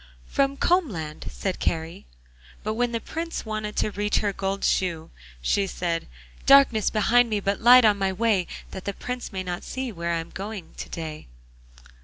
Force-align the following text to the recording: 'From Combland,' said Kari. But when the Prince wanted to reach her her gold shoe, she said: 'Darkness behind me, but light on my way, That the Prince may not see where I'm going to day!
'From 0.25 0.57
Combland,' 0.57 1.27
said 1.29 1.59
Kari. 1.59 2.07
But 2.63 2.73
when 2.73 2.91
the 2.91 2.99
Prince 2.99 3.45
wanted 3.45 3.75
to 3.75 3.91
reach 3.91 4.15
her 4.15 4.29
her 4.29 4.33
gold 4.33 4.63
shoe, 4.65 5.11
she 5.43 5.67
said: 5.67 6.07
'Darkness 6.47 6.89
behind 6.89 7.29
me, 7.29 7.39
but 7.39 7.61
light 7.61 7.85
on 7.85 7.99
my 7.99 8.11
way, 8.11 8.47
That 8.71 8.85
the 8.85 8.93
Prince 8.93 9.31
may 9.31 9.43
not 9.43 9.63
see 9.63 9.91
where 9.91 10.13
I'm 10.13 10.31
going 10.31 10.73
to 10.77 10.89
day! 10.89 11.27